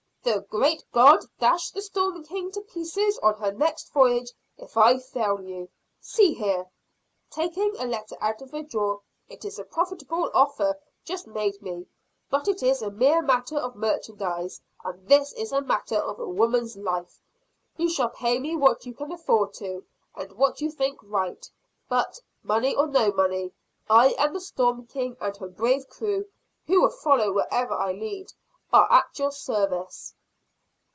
[0.23, 4.99] The great God dash the Storm King to pieces on her next voyage if I
[4.99, 5.67] fail you!
[5.99, 6.67] See here,"
[7.31, 11.87] taking a letter out of a drawer, "it is a profitable offer just made me.
[12.29, 16.27] But it is a mere matter of merchandise; and this is a matter of a
[16.29, 17.19] woman's life!
[17.75, 19.83] You shall pay me what you can afford to,
[20.15, 21.49] and what you think right;
[21.89, 23.53] but, money or no money,
[23.89, 26.27] I and the Storm King, and her brave crew,
[26.67, 28.31] who will follow wherever I lead,
[28.73, 30.13] are at your service!"